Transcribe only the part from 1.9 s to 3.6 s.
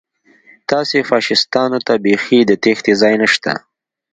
بیخي د تېښتې ځای نشته